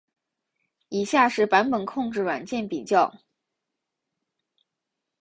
[0.89, 3.21] 以下是版本控制软件比较。